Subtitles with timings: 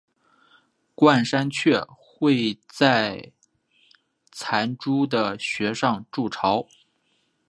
[0.95, 3.31] 冠山雀会在
[4.31, 6.65] 残株的穴上筑巢。